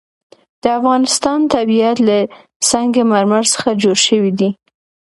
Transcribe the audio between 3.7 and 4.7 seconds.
جوړ شوی دی.